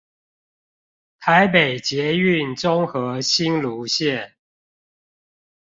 [1.19, 4.31] 臺北捷運中和新蘆線